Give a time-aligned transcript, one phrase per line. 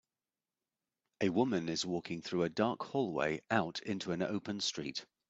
[1.21, 5.05] A woman is walking through a dark hallway out into an open street.